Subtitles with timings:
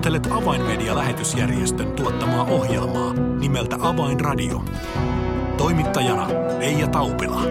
[0.00, 4.64] Kuuntelet Avainmedia-lähetysjärjestön tuottamaa ohjelmaa nimeltä Avainradio.
[5.56, 7.42] Toimittajana Leija Taupila.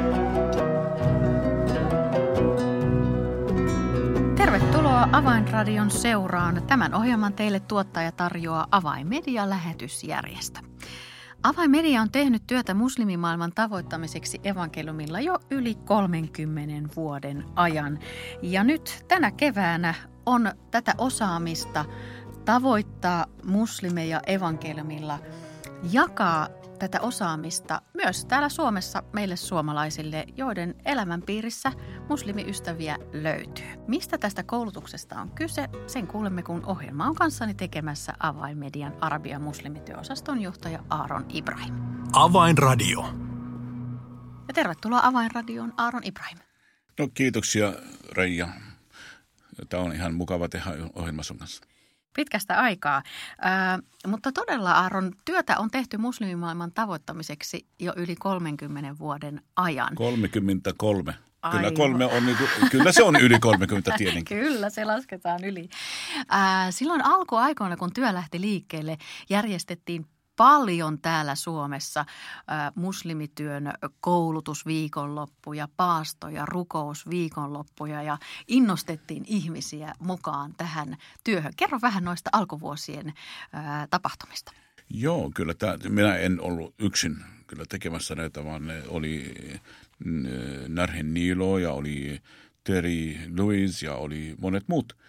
[4.36, 6.62] Tervetuloa Avainradion seuraan.
[6.68, 10.60] Tämän ohjelman teille tuottaja tarjoaa Avainmedia-lähetysjärjestö.
[11.44, 18.00] Avainmedia on tehnyt työtä muslimimaailman tavoittamiseksi evankeliumilla jo yli 30 vuoden ajan.
[18.42, 19.94] Ja nyt tänä keväänä
[20.26, 21.86] on tätä osaamista
[22.50, 25.20] tavoittaa muslimeja evankeliumilla,
[25.92, 26.48] jakaa
[26.80, 31.72] tätä osaamista myös täällä Suomessa meille suomalaisille, joiden elämänpiirissä
[32.10, 33.66] muslimiystäviä löytyy.
[33.88, 40.42] Mistä tästä koulutuksesta on kyse, sen kuulemme kun ohjelma on kanssani tekemässä Avainmedian Arabian muslimityöosaston
[40.42, 41.76] johtaja Aaron Ibrahim.
[42.14, 43.02] Avainradio.
[44.48, 46.38] Ja tervetuloa Avainradioon Aaron Ibrahim.
[47.00, 47.74] No kiitoksia
[48.12, 48.48] Reija.
[49.70, 51.69] Tämä on ihan mukava tehdä ohjelma sun kanssa
[52.20, 53.04] pitkästä aikaa.
[53.42, 59.96] Ää, mutta todella Aaron, työtä on tehty muslimimaailman tavoittamiseksi jo yli 30 vuoden ajan.
[59.96, 61.16] 33.
[61.52, 64.38] Kyllä, kolme on niinku, kyllä se on yli 30 tietenkin.
[64.44, 65.70] kyllä, se lasketaan yli.
[66.30, 68.98] Ää, silloin alkuaikoina, kun työ lähti liikkeelle,
[69.30, 70.06] järjestettiin
[70.40, 72.06] paljon täällä Suomessa
[72.76, 81.54] muslimityön koulutusviikonloppuja, paastoja, rukousviikonloppuja ja innostettiin ihmisiä mukaan tähän työhön.
[81.58, 83.14] Kerro vähän noista alkuvuosien
[83.90, 84.52] tapahtumista.
[84.90, 87.18] Joo, kyllä tämä, minä en ollut yksin
[87.48, 89.36] kyllä tekemässä näitä, vaan oli
[90.68, 92.20] Närhen Niilo ja oli
[92.64, 94.94] Terry Lewis ja oli monet muut–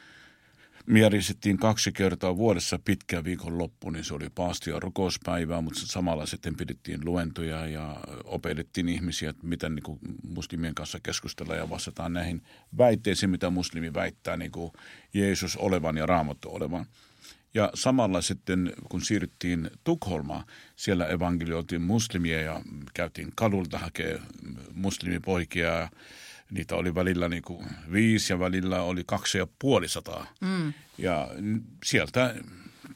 [0.90, 6.26] me järjestettiin kaksi kertaa vuodessa pitkä viikonloppu, niin se oli paasti- ja rukouspäivää, mutta samalla
[6.26, 12.12] sitten pidettiin luentoja ja opetettiin ihmisiä, että miten niin kuin muslimien kanssa keskustella ja vastataan
[12.12, 12.42] näihin
[12.78, 14.72] väitteisiin, mitä muslimi väittää niin kuin
[15.14, 16.86] Jeesus olevan ja Raamattu olevan.
[17.54, 20.44] Ja samalla sitten, kun siirryttiin Tukholmaan,
[20.76, 22.62] siellä evankelioitiin muslimia ja
[22.94, 24.26] käytiin kadulta hakemaan
[24.74, 25.88] muslimipoikia
[26.50, 30.26] niitä oli välillä niin kuin viisi ja välillä oli kaksi ja puoli sataa.
[30.40, 30.72] Mm.
[30.98, 31.28] Ja
[31.84, 32.34] sieltä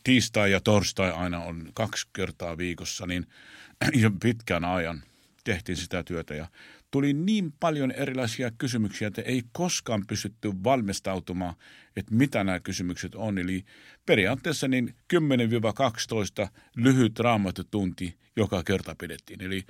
[0.05, 3.27] tiistai ja torstai aina on kaksi kertaa viikossa, niin
[4.03, 5.03] jo pitkän ajan
[5.45, 6.47] tehtiin sitä työtä ja
[6.91, 11.55] tuli niin paljon erilaisia kysymyksiä, että ei koskaan pystytty valmistautumaan,
[11.97, 13.39] että mitä nämä kysymykset on.
[13.39, 13.65] Eli
[14.07, 19.43] periaatteessa niin 10-12 lyhyt raamattotunti joka kerta pidettiin.
[19.43, 19.65] Eli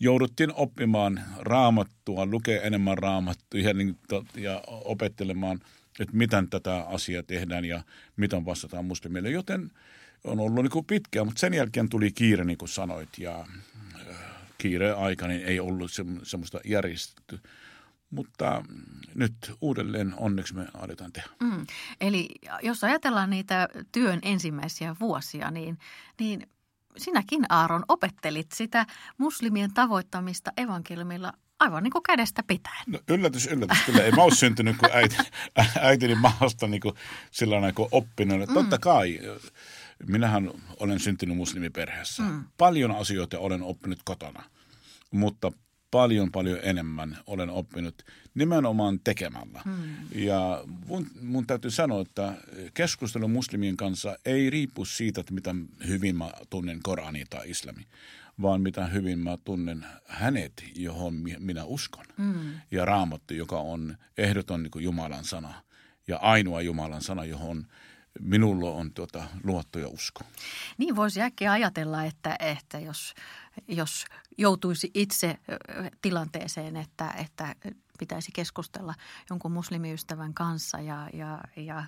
[0.00, 3.98] jouduttiin oppimaan raamattua, lukea enemmän raamattuja niin,
[4.36, 5.60] ja opettelemaan,
[6.00, 7.82] että miten tätä asiaa tehdään ja
[8.16, 9.30] miten vastataan muslimille.
[9.30, 9.70] Joten
[10.24, 13.40] on ollut niin kuin pitkään, mutta sen jälkeen tuli kiire, niin kuin sanoit, ja
[14.10, 14.16] äh,
[14.58, 17.40] kiire aika niin ei ollut se, semmoista järjestetty.
[18.10, 18.64] Mutta
[19.14, 21.28] nyt uudelleen onneksi me aletaan tehdä.
[21.40, 21.66] Mm.
[22.00, 22.28] Eli
[22.62, 25.78] jos ajatellaan niitä työn ensimmäisiä vuosia, niin,
[26.20, 26.46] niin
[26.98, 28.86] sinäkin Aaron opettelit sitä
[29.18, 32.84] muslimien tavoittamista evankeliumilla aivan niin kuin kädestä pitäen.
[32.86, 33.82] No, yllätys, yllätys.
[33.86, 35.16] Kyllä ei mä ole syntynyt kuin äiti,
[35.80, 36.94] äitini maasta niin kuin
[37.30, 38.48] sillä kuin oppinut.
[38.48, 38.54] Mm.
[38.54, 39.20] Totta kai,
[40.06, 40.50] minähän
[40.80, 42.22] olen syntynyt muslimiperheessä.
[42.22, 42.44] Mm.
[42.58, 44.42] Paljon asioita olen oppinut kotona,
[45.10, 45.52] mutta
[45.90, 48.02] paljon paljon enemmän olen oppinut
[48.34, 49.60] nimenomaan tekemällä.
[49.64, 49.94] Hmm.
[50.14, 52.32] Ja mun, mun täytyy sanoa, että
[52.74, 57.82] keskustelu muslimien kanssa ei riippu siitä, että miten hyvin mä tunnen Korani tai islami,
[58.42, 62.04] vaan mitä hyvin mä tunnen hänet, johon minä uskon.
[62.16, 62.50] Hmm.
[62.70, 65.54] Ja raamattu, joka on ehdoton niin Jumalan sana
[66.08, 67.66] ja ainoa Jumalan sana, johon
[68.20, 70.20] minulla on tuota, luotto ja usko.
[70.78, 73.14] Niin voisi äkkiä ajatella, että, että jos,
[73.68, 74.04] jos
[74.38, 75.38] joutuisi itse
[76.02, 77.54] tilanteeseen, että, että
[77.98, 78.94] pitäisi keskustella
[79.30, 81.84] jonkun muslimiystävän kanssa ja, ja, ja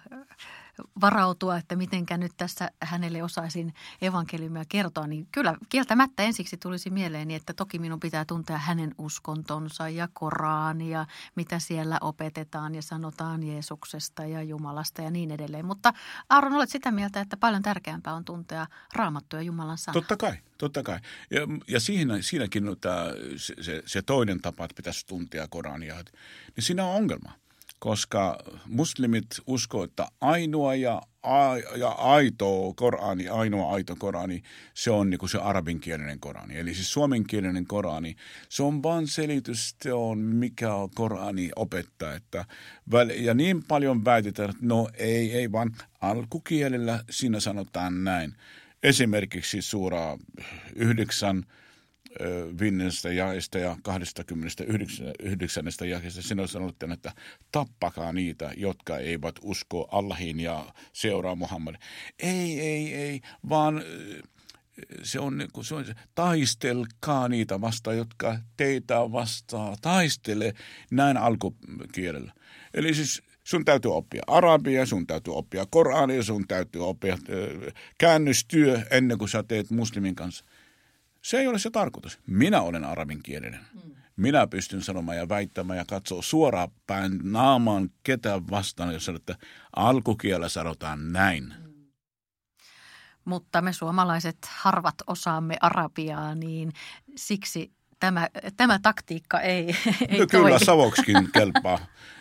[1.01, 7.35] varautua, että mitenkä nyt tässä hänelle osaisin evankeliumia kertoa, niin kyllä kieltämättä ensiksi tulisi mieleeni,
[7.35, 14.25] että toki minun pitää tuntea hänen uskontonsa ja Korania, mitä siellä opetetaan ja sanotaan Jeesuksesta
[14.25, 15.67] ja Jumalasta ja niin edelleen.
[15.67, 15.93] Mutta
[16.29, 19.95] Aaron, olet sitä mieltä, että paljon tärkeämpää on tuntea raamattua Jumalan sanaa.
[19.95, 20.99] Totta kai, totta kai.
[21.31, 23.05] Ja, ja siinä, siinäkin tämä,
[23.37, 25.95] se, se, se toinen tapa, että pitäisi tuntea Korania,
[26.57, 27.33] niin siinä on ongelma
[27.81, 34.43] koska muslimit uskoo, että ainoa ja, a, ja aito Korani, ainoa aito Korani,
[34.75, 36.59] se on niin kuin se arabinkielinen Korani.
[36.59, 38.17] Eli siis suomenkielinen Korani,
[38.49, 42.15] se on vain selitys, se on mikä Korani opettaa.
[42.15, 42.45] Että,
[43.17, 48.35] ja niin paljon väitetään, että no ei, ei vaan alkukielellä siinä sanotaan näin.
[48.83, 50.19] Esimerkiksi suura
[50.75, 51.45] yhdeksän
[52.61, 55.67] viidennestä jaesta ja 29.
[55.89, 56.23] jakeesta.
[56.23, 57.13] Sinä sanotte, että
[57.53, 61.75] tappakaa niitä, jotka eivät usko Allahin ja seuraa Muhammad.
[62.19, 63.83] Ei, ei, ei, vaan
[65.03, 65.85] se on, niin se on
[66.15, 69.77] taistelkaa niitä vastaan, jotka teitä vastaa.
[69.83, 70.55] Taistele
[70.91, 72.33] näin alkukielellä.
[72.75, 77.19] Eli siis sun täytyy oppia arabia, sun täytyy oppia korania, sun täytyy oppia
[77.99, 80.45] käännöstyö ennen kuin sä teet muslimin kanssa.
[81.23, 82.19] Se ei ole se tarkoitus.
[82.27, 83.61] Minä olen arabinkielinen.
[83.75, 83.95] Mm.
[84.17, 89.47] Minä pystyn sanomaan ja väittämään ja katsoa suoraan päin naamaan ketä vastaan, jos sanotaan, että
[89.77, 91.55] alkukielellä sanotaan näin.
[91.59, 91.71] Mm.
[93.25, 96.73] Mutta me suomalaiset harvat osaamme arabiaa, niin
[97.17, 99.77] siksi tämä, tämä taktiikka ei,
[100.09, 101.79] ei no, Kyllä savoksikin kelpaa.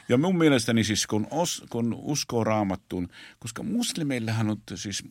[0.10, 3.08] Ja mun mielestäni siis kun, os, kun uskoo raamattuun,
[3.40, 5.04] koska muslimeillähän on siis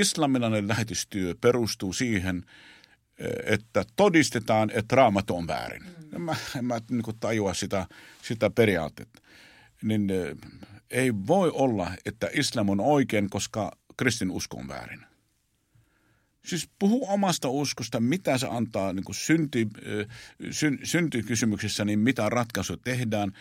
[0.00, 2.44] islamilainen lähetystyö perustuu siihen,
[3.44, 5.82] että todistetaan, että raamattu on väärin.
[5.82, 6.14] Mm.
[6.14, 7.86] En mä, en mä niin tajua sitä,
[8.22, 9.22] sitä periaatetta.
[9.82, 10.08] Niin
[10.90, 15.09] ei voi olla, että islam on oikein, koska kristin usko on väärin.
[16.46, 19.68] Siis puhu omasta uskosta, mitä se antaa niin kuin synti,
[20.50, 23.32] sy, syntykysymyksessä, niin mitä ratkaisuja tehdään.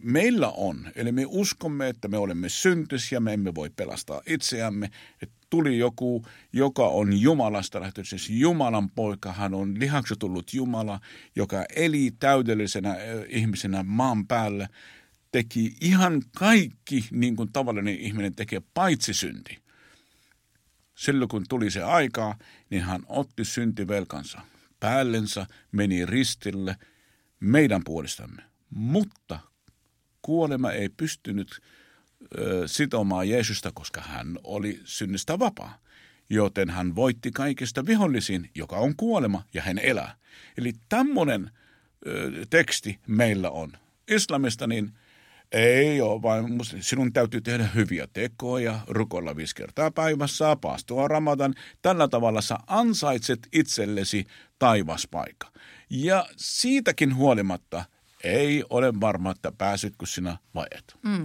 [0.00, 4.90] Meillä on, eli me uskomme, että me olemme syntysiä, me emme voi pelastaa itseämme.
[5.22, 11.00] Että tuli joku, joka on Jumalasta lähtöisin, siis Jumalan poika, hän on lihaksi tullut Jumala,
[11.36, 12.96] joka eli täydellisenä
[13.28, 14.68] ihmisenä maan päällä,
[15.32, 19.63] teki ihan kaikki niin kuin tavallinen ihminen tekee, paitsi synti
[20.94, 22.38] Silloin kun tuli se aika,
[22.70, 24.40] niin hän otti syntivelkansa
[24.80, 26.76] päällensä, meni ristille
[27.40, 28.42] meidän puolestamme.
[28.70, 29.38] Mutta
[30.22, 31.60] kuolema ei pystynyt
[32.38, 35.78] ö, sitomaan Jeesusta, koska hän oli synnistä vapaa.
[36.30, 40.16] Joten hän voitti kaikista vihollisin, joka on kuolema, ja hän elää.
[40.58, 41.50] Eli tämmöinen
[42.50, 43.72] teksti meillä on.
[44.08, 44.92] Islamista niin–
[45.54, 46.46] ei ole, vaan
[46.80, 51.54] sinun täytyy tehdä hyviä tekoja, rukoilla viisi kertaa päivässä, paastua ramadan.
[51.82, 54.24] Tällä tavalla sä ansaitset itsellesi
[54.58, 55.52] taivaspaikka.
[55.90, 57.84] Ja siitäkin huolimatta
[58.24, 60.96] ei ole varma, että pääsytkö sinä vai et.
[61.02, 61.22] Mm.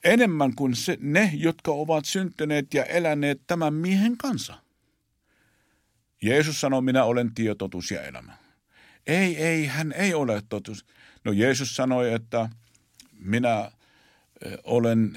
[0.05, 4.55] enemmän kuin se, ne, jotka ovat syntyneet ja eläneet tämän miehen kanssa?
[6.23, 8.32] Jeesus sanoi, minä olen tie, totuus ja elämä.
[9.06, 10.87] Ei, ei, hän ei ole totuus.
[11.25, 12.49] No Jeesus sanoi, että
[13.19, 13.71] minä
[14.64, 15.16] olen,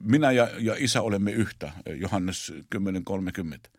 [0.00, 3.70] minä ja, ja isä olemme yhtä, Johannes 10.30.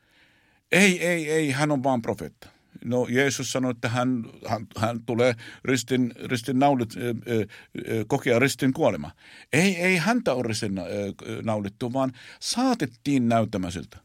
[0.71, 2.49] Ei, ei, ei, hän on vaan profeetta.
[2.85, 7.45] No Jeesus sanoi, että hän, hän, hän tulee ristin, ristin naulit, äh,
[8.07, 9.11] kokea ristin kuolema.
[9.53, 10.85] Ei, ei häntä ole ristin äh,
[11.43, 13.97] naulittu, vaan saatettiin näyttämäsiltä.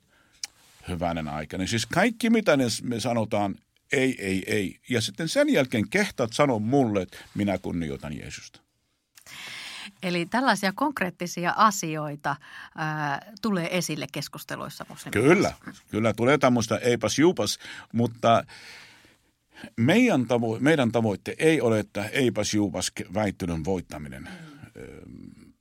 [0.88, 1.69] Hyvänen aikainen.
[1.69, 3.54] Siis kaikki, mitä me sanotaan,
[3.92, 4.78] ei, ei, ei.
[4.90, 8.61] Ja sitten sen jälkeen kehtaat sanoa mulle, että minä kunnioitan Jeesusta.
[10.03, 12.37] Eli tällaisia konkreettisia asioita
[12.77, 15.53] ää, tulee esille keskusteluissa Kyllä,
[15.91, 17.59] kyllä tulee tämmöistä eipäs juupas,
[17.93, 18.45] mutta
[19.77, 24.23] meidän, tavo- meidän tavoitte ei ole, että eipäs juupas väittelyn voittaminen.
[24.23, 25.53] Mm.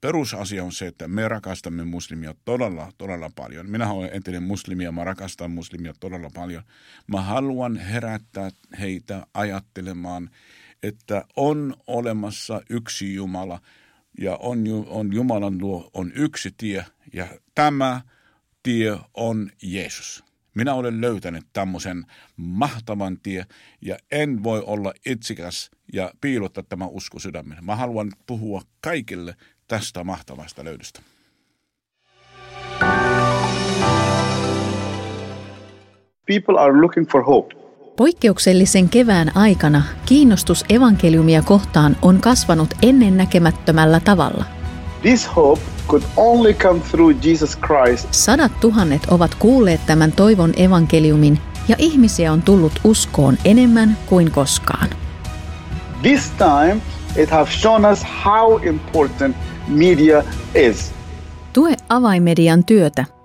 [0.00, 3.70] Perusasia on se, että me rakastamme muslimia todella, todella paljon.
[3.70, 6.62] Minä olen entinen muslimi ja mä rakastan muslimia todella paljon.
[7.06, 10.30] Mä haluan herättää heitä ajattelemaan–
[10.82, 13.60] että on olemassa yksi Jumala
[14.20, 18.00] ja on, on Jumalan luo on yksi tie ja tämä
[18.62, 20.24] tie on Jeesus.
[20.54, 22.06] Minä olen löytänyt tämmöisen
[22.36, 23.46] mahtavan tie
[23.80, 27.60] ja en voi olla itsikäs ja piilottaa tämä usko sydämeni.
[27.60, 29.34] Mä haluan puhua kaikille
[29.68, 31.00] tästä mahtavasta löydöstä.
[36.26, 37.65] People are looking for hope.
[37.96, 44.44] Poikkeuksellisen kevään aikana kiinnostus evankeliumia kohtaan on kasvanut ennennäkemättömällä tavalla.
[45.02, 48.08] This hope could only come through Jesus Christ.
[48.10, 51.38] Sadat tuhannet ovat kuulleet tämän toivon evankeliumin
[51.68, 54.88] ja ihmisiä on tullut uskoon enemmän kuin koskaan.
[56.02, 56.76] This time
[57.16, 59.36] it has shown us how important
[59.68, 60.24] media
[60.54, 60.92] is.
[61.52, 63.04] Tue avaimedian työtä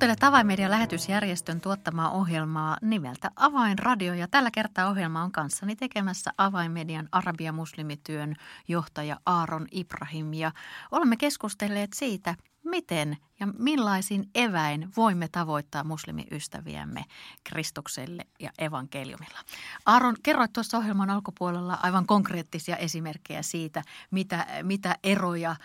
[0.00, 7.08] Kuuntelet Avainmedian lähetysjärjestön tuottamaa ohjelmaa nimeltä Avainradio ja tällä kertaa ohjelma on kanssani tekemässä Avainmedian
[7.12, 8.34] arabia-muslimityön
[8.68, 10.34] johtaja Aaron Ibrahim.
[10.34, 10.52] Ja
[10.90, 17.04] olemme keskustelleet siitä, miten ja millaisin eväin voimme tavoittaa muslimiystäviämme
[17.44, 19.38] Kristukselle ja evankeliumilla.
[19.86, 25.56] Aaron, kerroit tuossa ohjelman alkupuolella aivan konkreettisia esimerkkejä siitä, mitä, mitä eroja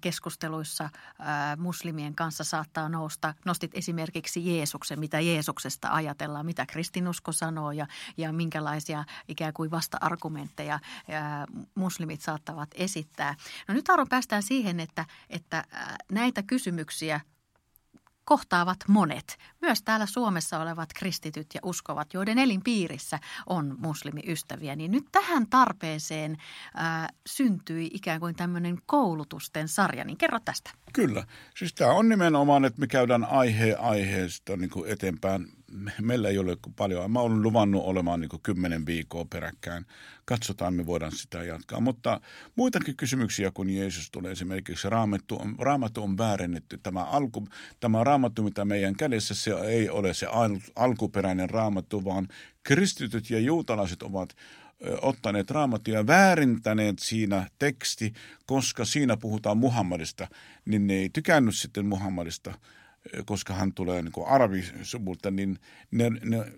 [0.00, 0.90] keskusteluissa
[1.56, 3.34] muslimien kanssa saattaa nousta.
[3.44, 10.80] Nostit esimerkiksi Jeesuksen, mitä Jeesuksesta ajatellaan, mitä kristinusko sanoo ja, ja minkälaisia ikään kuin vasta-argumentteja
[11.74, 13.34] muslimit saattavat esittää.
[13.68, 15.64] No nyt Aaron päästään siihen, että, että
[16.12, 17.13] näitä kysymyksiä
[18.24, 25.04] kohtaavat monet, myös täällä Suomessa olevat kristityt ja uskovat, joiden elinpiirissä on muslimiystäviä, niin nyt
[25.12, 26.36] tähän tarpeeseen
[26.74, 30.70] ää, syntyi ikään kuin tämmöinen koulutusten sarja, niin kerro tästä.
[30.94, 31.26] Kyllä,
[31.58, 35.46] siis tämä on nimenomaan, että me käydään aihe aiheesta niin kuin eteenpäin
[36.00, 37.10] meillä ei ole paljon.
[37.10, 39.86] Mä olen luvannut olemaan niin kymmenen viikkoa peräkkäin.
[40.24, 41.80] Katsotaan, me voidaan sitä jatkaa.
[41.80, 42.20] Mutta
[42.56, 46.78] muitakin kysymyksiä, kun Jeesus tulee esimerkiksi raamattu on, raamattu on väärennetty.
[46.82, 47.48] Tämä, alku,
[47.80, 52.28] tämä raamattu, mitä meidän kädessä, se ei ole se al, alkuperäinen raamattu, vaan
[52.62, 54.36] kristityt ja juutalaiset ovat
[55.02, 58.12] ottaneet raamattua ja väärintäneet siinä teksti,
[58.46, 60.28] koska siinä puhutaan Muhammadista,
[60.64, 62.54] niin ne ei tykännyt sitten Muhammadista–
[63.24, 65.58] koska hän tulee niin kuin arabisuvulta, niin
[65.90, 66.52] ne, ne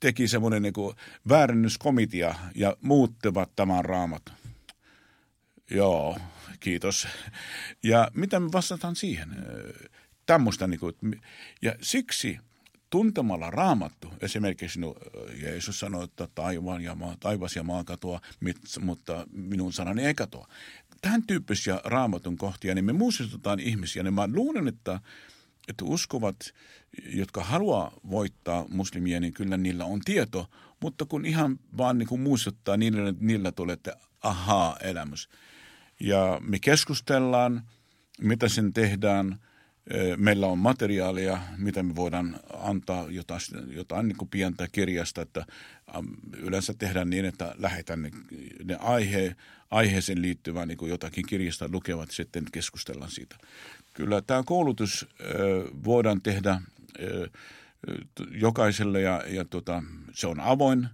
[0.00, 0.96] teki semmoinen niin kuin
[1.28, 4.22] väärennyskomitea ja muuttivat tämän raamat.
[5.70, 6.18] Joo,
[6.60, 7.08] kiitos.
[7.82, 9.28] Ja mitä me vastataan siihen?
[10.26, 10.94] Tämmöistä, niin kuin,
[11.62, 12.38] ja siksi
[12.90, 14.94] tuntemalla raamattu, esimerkiksi no,
[15.42, 18.20] Jeesus sanoi, että taivaan ja maa, taivas ja maa katoa,
[18.80, 20.48] mutta minun sanani ei katoa.
[21.00, 25.00] Tämän tyyppisiä raamatun kohtia, niin me muistutetaan ihmisiä, niin mä luulen, että
[25.68, 26.36] että uskovat,
[27.06, 30.50] jotka haluaa voittaa muslimia, niin kyllä niillä on tieto,
[30.80, 33.76] mutta kun ihan vaan niin kuin muistuttaa niille, että niillä tulee
[34.22, 35.28] ahaa-elämys.
[36.00, 37.62] Ja me keskustellaan,
[38.20, 39.38] mitä sen tehdään.
[40.16, 45.46] Meillä on materiaalia, mitä me voidaan antaa jotain, jotain niin kuin pientä kirjasta, että
[46.36, 48.10] yleensä tehdään niin, että lähetän ne,
[48.64, 49.36] ne aihe,
[49.70, 53.36] aiheeseen liittyvää niin jotakin kirjasta lukevat, sitten keskustellaan siitä.
[53.94, 55.06] Kyllä tämä koulutus
[55.84, 56.60] voidaan tehdä
[58.30, 60.88] jokaiselle ja, ja tota, se on avoin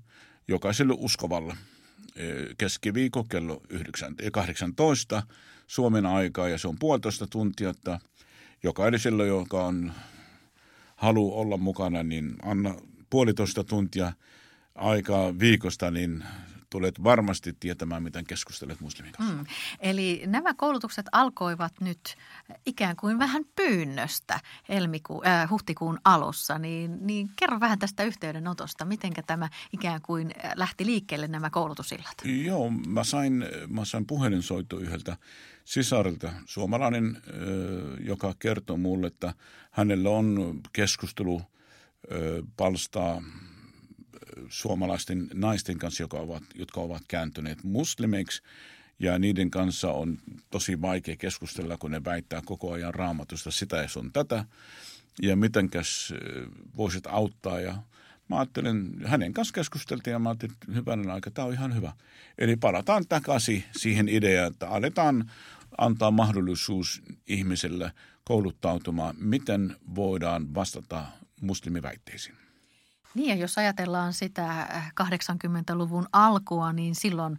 [0.49, 1.56] jokaiselle uskovalle.
[2.58, 3.62] Keskiviikko kello
[4.32, 5.22] 18
[5.66, 8.00] Suomen aikaa ja se on puolitoista tuntia, että
[8.62, 9.92] jokaiselle, joka on
[10.97, 12.75] halu olla mukana, niin anna
[13.11, 14.12] puolitoista tuntia
[14.75, 16.25] aikaa viikosta, niin
[16.72, 19.34] tulet varmasti tietämään, miten keskustelet muslimin kanssa.
[19.36, 19.44] Mm.
[19.80, 22.16] Eli nämä koulutukset alkoivat nyt
[22.66, 26.58] ikään kuin vähän pyynnöstä helmiku, äh, huhtikuun alussa.
[26.58, 28.84] Niin, niin kerro vähän tästä yhteydenotosta.
[28.84, 32.14] Miten tämä ikään kuin lähti liikkeelle nämä koulutusillat?
[32.44, 35.16] Joo, mä sain, mä sain puhelinsoitto yhdeltä
[35.64, 39.34] sisarilta, suomalainen, äh, joka kertoi mulle, että
[39.70, 41.46] hänellä on keskustelu äh,
[42.56, 43.22] palstaa
[44.52, 48.42] suomalaisten naisten kanssa, jotka ovat, jotka ovat kääntyneet muslimeiksi.
[48.99, 50.18] Ja niiden kanssa on
[50.50, 54.44] tosi vaikea keskustella, kun ne väittää koko ajan raamatusta sitä ja sun tätä.
[55.23, 56.14] Ja mitenkäs
[56.76, 57.61] voisit auttaa.
[57.61, 57.82] Ja
[58.28, 61.92] mä ajattelin, hänen kanssa keskusteltiin ja mä ajattelin, että hyvänen aika, tämä on ihan hyvä.
[62.38, 65.30] Eli palataan takaisin siihen ideaan, että aletaan
[65.78, 67.92] antaa mahdollisuus ihmiselle
[68.25, 71.04] kouluttautumaan, miten voidaan vastata
[71.40, 72.37] muslimiväitteisiin.
[73.14, 74.69] Niin ja jos ajatellaan sitä
[75.02, 77.38] 80-luvun äh, alkua, niin silloin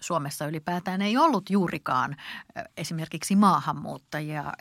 [0.00, 2.16] Suomessa ylipäätään ei ollut juurikaan
[2.56, 4.52] äh, esimerkiksi maahanmuuttajia,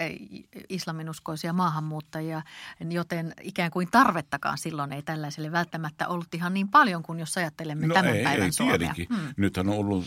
[0.70, 2.42] islaminuskoisia maahanmuuttajia,
[2.90, 7.88] joten ikään kuin tarvettakaan silloin ei tällaiselle välttämättä ollut ihan niin paljon kuin jos ajattelemme
[7.88, 8.94] no tämän ei, päivän ei, Suomea.
[9.10, 9.34] Hmm.
[9.38, 10.06] Nythän on ollut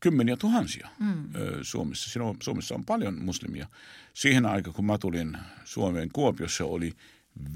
[0.00, 1.24] kymmeniä tuhansia mm.
[1.62, 2.10] Suomessa.
[2.10, 3.66] Siinä on, Suomessa on paljon muslimia.
[4.14, 6.92] Siihen aikaan, kun mä tulin Suomeen, Kuopiossa oli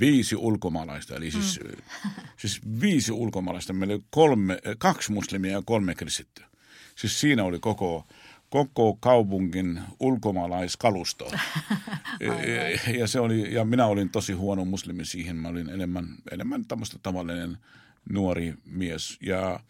[0.00, 1.82] viisi ulkomaalaista, eli siis, mm.
[2.36, 3.72] siis viisi ulkomaalaista.
[3.72, 6.46] Meillä oli kolme, kaksi muslimia ja kolme kristittyä.
[6.96, 8.06] Siis siinä oli koko,
[8.50, 11.30] koko kaupungin ulkomaalaiskalusto.
[12.20, 15.36] ja, ja, se oli, ja minä olin tosi huono muslimi siihen.
[15.36, 17.58] Mä olin enemmän, enemmän tämmöistä tavallinen
[18.10, 19.18] nuori mies.
[19.20, 19.60] Ja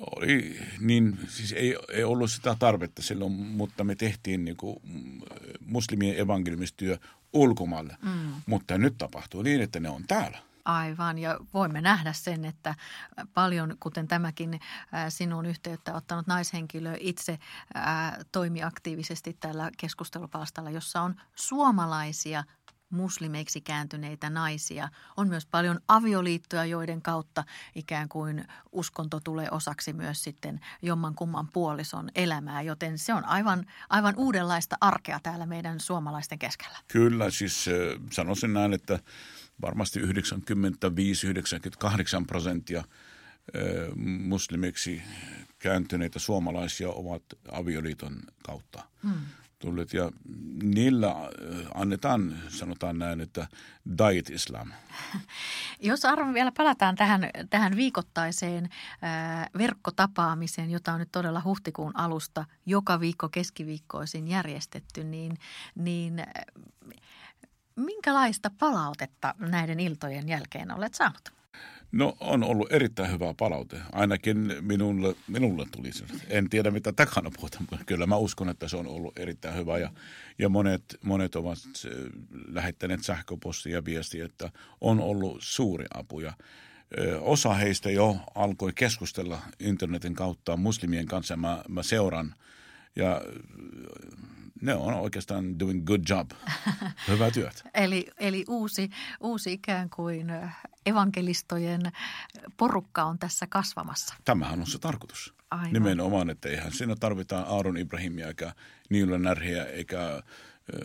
[0.00, 4.76] oli, niin siis ei, ei ollut sitä tarvetta silloin, mutta me tehtiin niin kuin
[5.60, 6.98] muslimien evankeliumistyö
[7.32, 7.96] ulkomaille.
[8.02, 8.32] Mm.
[8.46, 10.38] Mutta nyt tapahtuu niin, että ne on täällä.
[10.64, 12.74] Aivan, ja voimme nähdä sen, että
[13.34, 14.60] paljon, kuten tämäkin
[15.08, 17.38] sinun yhteyttä ottanut naishenkilö itse
[18.32, 22.44] toimi aktiivisesti tällä keskustelupalstalla, jossa on suomalaisia
[22.90, 24.88] muslimeiksi kääntyneitä naisia.
[25.16, 27.44] On myös paljon avioliittoja, joiden kautta
[27.74, 33.66] ikään kuin uskonto tulee osaksi myös sitten jomman kumman puolison elämää, joten se on aivan,
[33.88, 36.78] aivan uudenlaista arkea täällä meidän suomalaisten keskellä.
[36.88, 37.66] Kyllä, siis
[38.12, 38.98] sanoisin näin, että
[39.62, 40.04] varmasti 95-98
[42.26, 42.84] prosenttia
[44.18, 45.02] muslimiksi
[45.58, 48.82] kääntyneitä suomalaisia ovat avioliiton kautta.
[49.02, 49.20] Hmm
[49.60, 50.10] tulleet ja
[50.62, 51.26] niillä äh,
[51.74, 53.48] annetaan, sanotaan näin, että
[53.98, 54.72] diet islam.
[55.80, 62.44] Jos Arvo vielä palataan tähän, tähän viikoittaiseen äh, verkkotapaamiseen, jota on nyt todella huhtikuun alusta
[62.66, 65.38] joka viikko keskiviikkoisin järjestetty, niin,
[65.74, 66.26] niin äh,
[67.76, 71.39] minkälaista palautetta näiden iltojen jälkeen olet saanut?
[71.92, 73.80] No on ollut erittäin hyvä palaute.
[73.92, 76.04] Ainakin minulle, minulle tuli se.
[76.28, 79.78] En tiedä mitä takana puhuta, mutta kyllä mä uskon, että se on ollut erittäin hyvä.
[79.78, 79.90] Ja,
[80.38, 81.58] ja monet, monet ovat
[82.48, 86.20] lähettäneet sähköpostia ja viestiä, että on ollut suuri apu.
[86.20, 86.32] Ja
[87.20, 91.36] osa heistä jo alkoi keskustella internetin kautta muslimien kanssa.
[91.36, 92.34] Mä, mä seuran
[92.96, 93.22] ja
[94.60, 96.30] ne on oikeastaan doing good job.
[97.08, 97.62] Hyvää työtä.
[97.74, 98.90] eli, eli uusi,
[99.20, 100.32] uusi ikään kuin
[100.86, 101.80] evankelistojen
[102.56, 104.14] porukka on tässä kasvamassa.
[104.24, 105.34] Tämähän on se tarkoitus.
[105.50, 105.72] Aivan.
[105.72, 108.52] Nimenomaan, että eihän siinä tarvitaan Aaron Ibrahimia eikä
[108.90, 110.22] Niilo Närhiä eikä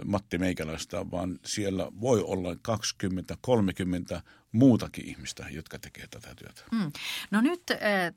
[0.06, 4.21] Matti Meikäläistä, vaan siellä voi olla 20-30
[4.52, 6.62] muutakin ihmistä, jotka tekee tätä työtä.
[6.76, 6.91] Hmm.
[7.32, 7.62] No nyt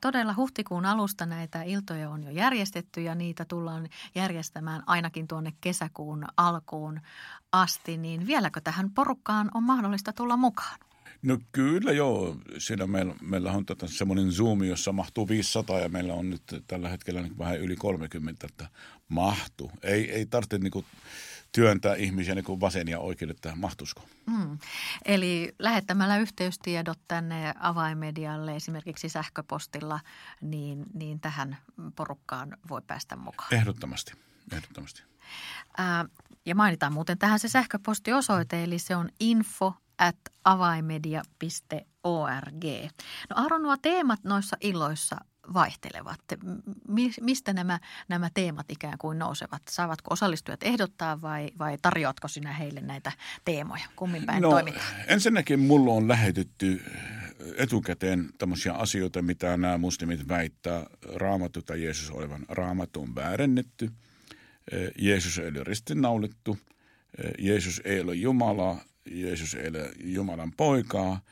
[0.00, 6.24] todella huhtikuun alusta näitä iltoja on jo järjestetty ja niitä tullaan järjestämään ainakin tuonne kesäkuun
[6.36, 7.00] alkuun
[7.52, 7.96] asti.
[7.96, 10.78] Niin vieläkö tähän porukkaan on mahdollista tulla mukaan?
[11.22, 12.36] No kyllä joo.
[12.58, 16.88] Siinä meillä, meillä on tätä semmoinen Zoom, jossa mahtuu 500 ja meillä on nyt tällä
[16.88, 18.68] hetkellä niin vähän yli 30, että
[19.08, 19.72] mahtuu.
[19.82, 20.84] Ei, ei tarvitse niin kuin
[21.52, 24.02] työntää ihmisiä niin kuin vasen ja oikein, että mahtuisiko.
[24.26, 24.58] Mm.
[25.04, 30.00] Eli lähettämällä yhteystiedot tänne avaimedialle esimerkiksi sähköpostilla,
[30.40, 31.56] niin, niin tähän
[31.96, 33.54] porukkaan voi päästä mukaan.
[33.54, 34.12] Ehdottomasti,
[34.52, 35.02] ehdottomasti.
[35.78, 36.04] Ää,
[36.46, 42.64] ja mainitaan muuten tähän se sähköpostiosoite, eli se on info at avaimedia.org.
[43.30, 45.16] No Aron, nuo teemat noissa illoissa
[45.54, 46.20] vaihtelevat.
[47.20, 49.62] Mistä nämä, nämä teemat ikään kuin nousevat?
[49.70, 53.12] Saavatko osallistujat ehdottaa vai, vai tarjoatko sinä heille näitä
[53.44, 53.84] teemoja?
[53.96, 54.86] Kummin päin no, toimitaan?
[55.06, 56.82] Ensinnäkin mulla on lähetetty
[57.56, 62.44] etukäteen tämmöisiä asioita, mitä nämä muslimit väittää raamattu tai Jeesus olevan.
[62.48, 63.90] Raamattu on väärennetty,
[64.98, 66.58] Jeesus ei ole ristinnaulettu,
[67.38, 68.76] Jeesus ei ole Jumala,
[69.10, 71.20] Jeesus ei ole Jumalan poikaa–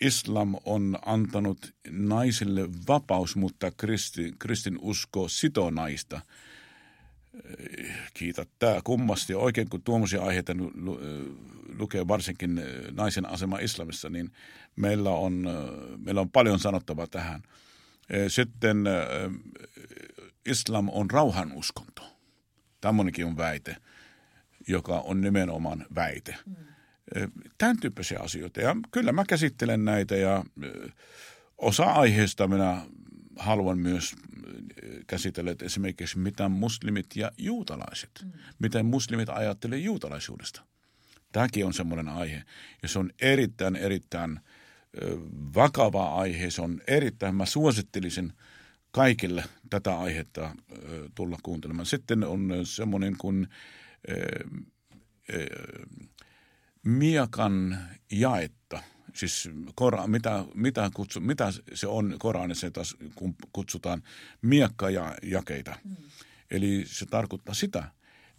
[0.00, 6.20] islam on antanut naisille vapaus, mutta kristi, kristin usko sitoo naista.
[7.44, 9.34] Eh, kiitä tämä kummasti.
[9.34, 10.52] Oikein kun tuommoisia aiheita
[11.78, 14.32] lukee varsinkin eh, naisen asema islamissa, niin
[14.76, 15.48] meillä on,
[16.04, 17.42] meillä on paljon sanottavaa tähän.
[18.28, 18.84] Sitten
[20.46, 22.02] islam on rauhanuskonto.
[22.80, 23.76] Tämmöinenkin on väite,
[24.68, 26.36] joka on nimenomaan väite.
[26.46, 26.75] Mm
[27.58, 28.60] Tämän tyyppisiä asioita.
[28.60, 30.44] Ja kyllä mä käsittelen näitä ja
[31.58, 32.82] osa aiheesta minä
[33.36, 34.14] haluan myös
[35.06, 38.32] käsitellä että esimerkiksi mitä muslimit ja juutalaiset, mm.
[38.58, 40.62] miten muslimit ajattelee juutalaisuudesta.
[41.32, 42.42] Tämäkin on semmoinen aihe
[42.82, 44.40] ja se on erittäin, erittäin
[45.54, 46.50] vakava aihe.
[46.50, 48.32] Se on erittäin, mä suosittelisin
[48.90, 50.56] kaikille tätä aihetta
[51.14, 51.86] tulla kuuntelemaan.
[51.86, 53.48] Sitten on semmoinen kuin
[56.86, 57.78] miakan
[58.12, 58.82] jaetta,
[59.14, 62.66] siis kora, mitä, mitä, kutsu, mitä se on Koranissa,
[63.14, 64.02] kun kutsutaan
[64.42, 65.76] miakkajakeita.
[65.84, 65.96] Mm.
[66.50, 67.90] Eli se tarkoittaa sitä,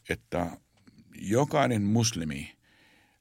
[0.09, 0.57] että
[1.15, 2.57] jokainen muslimi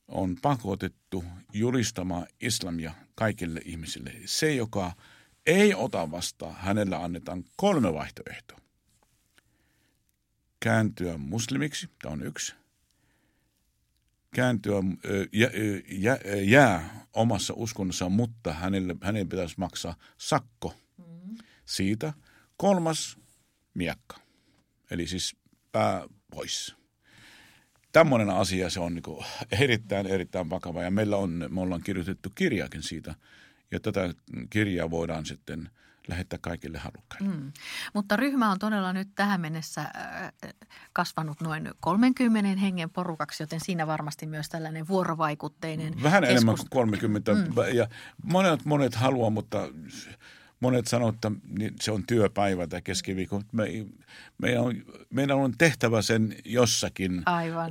[0.09, 4.12] on pakotettu julistamaan islamia kaikille ihmisille.
[4.25, 4.93] Se, joka
[5.47, 8.59] ei ota vastaan, hänellä annetaan kolme vaihtoehtoa.
[10.61, 12.55] Kääntyä muslimiksi, tämä on yksi.
[14.37, 14.77] Kääntyä,
[15.33, 15.51] jää,
[15.88, 20.75] jää, jää omassa uskonnossaan, mutta hänelle, hänen pitäisi maksaa sakko
[21.64, 22.12] siitä.
[22.57, 23.18] Kolmas,
[23.75, 24.16] miekka.
[24.90, 25.37] Eli siis
[25.72, 26.77] pää pois
[27.92, 29.25] tämmöinen asia se on niin
[29.61, 33.14] erittäin, erittäin vakava ja meillä on, me ollaan kirjoitettu kirjaakin siitä
[33.70, 34.14] ja tätä
[34.51, 35.70] kirjaa voidaan sitten
[36.09, 37.37] lähettää kaikille halukkaille.
[37.37, 37.53] Mm.
[37.95, 40.33] Mutta ryhmä on todella nyt tähän mennessä äh,
[40.92, 46.37] kasvanut noin 30 hengen porukaksi, joten siinä varmasti myös tällainen vuorovaikutteinen Vähän keskus...
[46.37, 47.75] enemmän kuin 30 mm.
[47.75, 47.88] ja
[48.23, 49.69] monet, monet haluaa, mutta
[50.61, 51.33] monet sanoo, että
[51.81, 53.42] se on työpäivä tai keskiviikko.
[53.53, 53.64] Me,
[54.38, 54.75] meidän, on,
[55.11, 57.71] meidän on tehtävä sen jossakin Aivan.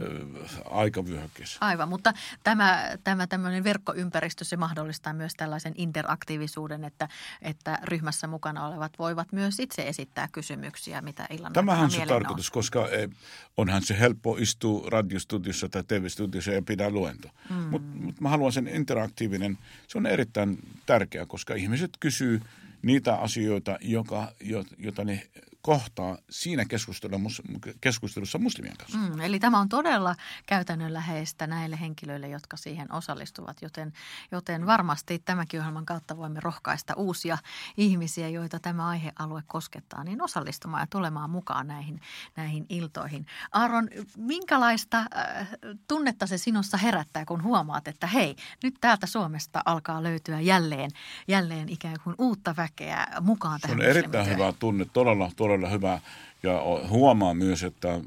[0.70, 1.58] aikavyöhykkeessä.
[1.62, 7.08] Aivan, mutta tämä, tämä tämmöinen verkkoympäristö, se mahdollistaa myös tällaisen interaktiivisuuden, että,
[7.42, 12.52] että ryhmässä mukana olevat voivat myös itse esittää kysymyksiä, mitä illan Tämähän on se tarkoitus,
[12.52, 13.10] koska e,
[13.58, 17.30] onhan se helppo istua radiostudiossa tai TV-studiossa ja pitää luento.
[17.50, 17.56] Mm.
[17.56, 22.42] Mutta mut mä haluan sen interaktiivinen, se on erittäin tärkeää, koska ihmiset kysyy–
[22.86, 24.32] niitä asioita, joka,
[24.78, 25.28] jota ne
[25.66, 27.44] kohtaa siinä keskustelussa,
[27.82, 28.98] keskustelussa muslimien kanssa.
[28.98, 33.94] Mm, eli tämä on todella käytännönläheistä näille henkilöille, jotka siihen osallistuvat, joten,
[34.32, 37.38] joten varmasti tämänkin ohjelman kautta voimme rohkaista uusia
[37.78, 42.02] ihmisiä, joita tämä aihealue koskettaa, niin osallistumaan ja tulemaan mukaan näihin,
[42.36, 43.26] näihin iltoihin.
[43.52, 45.48] Aaron, minkälaista äh,
[45.88, 50.92] tunnetta se sinussa herättää, kun huomaat, että hei, nyt täältä Suomesta alkaa löytyä jälleen,
[51.28, 55.70] jälleen ikään kuin uutta väkeä mukaan tähän Se on erittäin hyvä tunne, todella, todella todella
[55.70, 56.00] hyvä.
[56.44, 58.00] Ja huomaa myös, että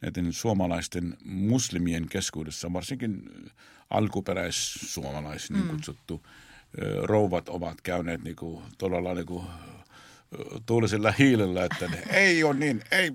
[0.00, 3.22] näiden suomalaisten muslimien keskuudessa, varsinkin
[3.90, 5.70] alkuperäissuomalais niin mm.
[5.70, 6.26] kutsuttu,
[7.02, 9.44] rouvat ovat käyneet niin kuin, todella niin kuin,
[10.66, 13.12] tuulisella hiilellä, että ne, ei ole niin, ei.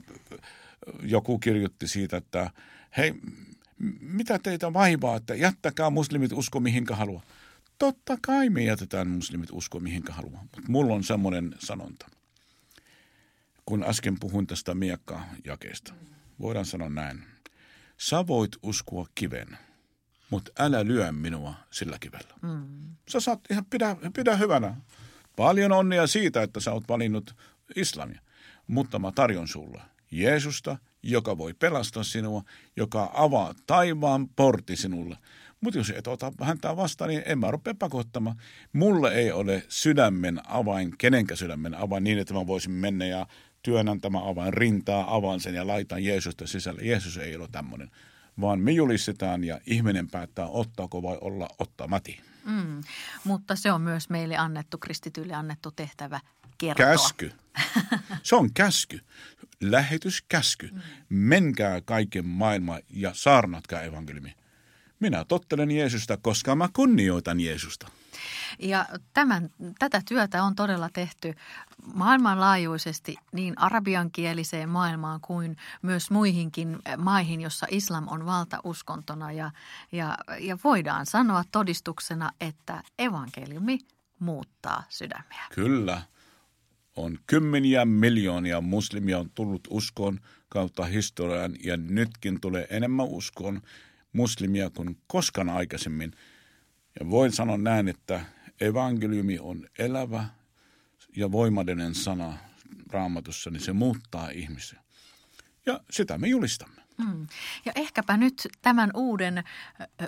[1.03, 2.51] Joku kirjoitti siitä, että
[2.97, 3.13] hei,
[4.01, 7.23] mitä teitä vaivaa, että jättäkää muslimit usko mihinkä haluaa.
[7.77, 12.07] Totta kai me jätetään muslimit usko mihinkä haluaa, mutta mulla on semmoinen sanonta–
[13.71, 15.93] kun äsken puhuin tästä miekkajakeesta.
[16.39, 17.23] Voidaan sanoa näin.
[17.97, 19.57] Sä voit uskoa kiven,
[20.29, 22.33] mutta älä lyö minua sillä kivellä.
[22.41, 22.95] Mm.
[23.09, 24.75] Sä saat ihan pidä, pidä hyvänä.
[25.35, 27.35] Paljon onnea siitä, että sä oot valinnut
[27.75, 28.21] islamia.
[28.67, 29.81] Mutta mä tarjon sulle
[30.11, 32.43] Jeesusta, joka voi pelastaa sinua,
[32.75, 35.17] joka avaa taivaan portti sinulle.
[35.61, 38.35] Mutta jos et ota häntä vastaan, niin en mä rupea pakottamaan.
[38.73, 43.27] Mulle ei ole sydämen avain, kenenkä sydämen avain niin, että mä voisin mennä ja
[43.63, 46.81] työnnän tämä avain rintaa, avaan sen ja laitan Jeesusta sisälle.
[46.83, 47.91] Jeesus ei ole tämmöinen,
[48.41, 52.19] vaan me julistetaan ja ihminen päättää ottaako vai olla ottamatin.
[52.45, 52.81] Mm,
[53.23, 56.19] mutta se on myös meille annettu, kristityille annettu tehtävä
[56.57, 56.85] kertoa.
[56.85, 57.31] Käsky.
[58.23, 58.99] Se on käsky.
[59.61, 60.69] Lähetyskäsky.
[60.73, 60.81] Mm.
[61.09, 64.35] Menkää kaiken maailma ja saarnatkaa evankeliumi.
[65.01, 67.87] Minä tottelen Jeesusta, koska mä kunnioitan Jeesusta.
[68.59, 71.33] Ja tämän, tätä työtä on todella tehty
[71.93, 79.31] maailmanlaajuisesti niin arabiankieliseen maailmaan kuin myös muihinkin maihin, jossa islam on valtauskontona.
[79.31, 79.51] Ja,
[79.91, 83.79] ja, ja voidaan sanoa todistuksena, että evankeliumi
[84.19, 85.43] muuttaa sydämiä.
[85.51, 86.01] Kyllä.
[86.95, 93.61] On kymmeniä miljoonia muslimia on tullut uskoon kautta historian ja nytkin tulee enemmän uskoon
[94.13, 96.11] muslimia kuin koskaan aikaisemmin.
[96.99, 98.25] Ja voin sanoa näin, että
[98.61, 100.25] evankeliumi on elävä
[101.15, 102.37] ja voimallinen sana
[102.91, 104.81] raamatussa, niin se muuttaa ihmisiä.
[105.65, 106.81] Ja sitä me julistamme.
[106.97, 107.27] Mm.
[107.65, 109.43] Ja ehkäpä nyt tämän uuden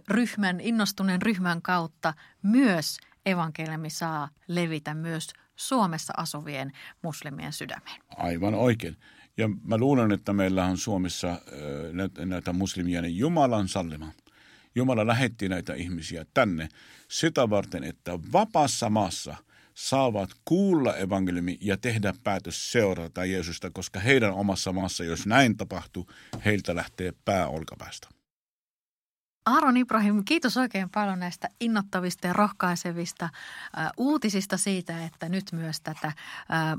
[0.10, 2.14] ryhmän, innostuneen ryhmän kautta
[2.44, 8.02] myös evankeliumi saa levitä myös Suomessa asuvien muslimien sydämeen.
[8.18, 8.98] Aivan oikein.
[9.38, 11.42] Ja mä luulen, että meillä on Suomessa
[12.26, 14.12] näitä muslimia niin Jumalan sallima.
[14.76, 16.70] Jumala lähetti näitä ihmisiä tänne
[17.08, 19.36] sitä varten, että vapaassa maassa
[19.74, 26.10] saavat kuulla evankeliumi ja tehdä päätös seurata Jeesusta, koska heidän omassa maassa, jos näin tapahtuu,
[26.46, 28.08] heiltä lähtee pää olkapäästä.
[29.46, 35.82] Aaron Ibrahim, kiitos oikein paljon näistä innoittavista ja rohkaisevista äh, uutisista siitä, että nyt myös
[35.82, 36.16] tätä äh,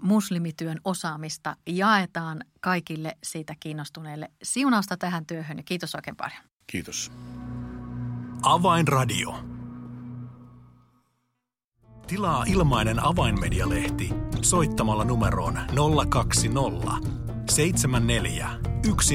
[0.03, 4.31] muslimityön osaamista jaetaan kaikille siitä kiinnostuneille.
[4.43, 6.41] Siunausta tähän työhön ja kiitos oikein paljon.
[6.67, 7.13] Kiitos.
[8.43, 9.45] Avainradio.
[12.07, 14.11] Tilaa ilmainen avainmedialehti
[14.43, 15.59] soittamalla numeroon
[16.09, 17.09] 020
[17.51, 18.51] 74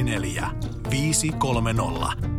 [0.03, 0.51] 14
[0.89, 2.38] 530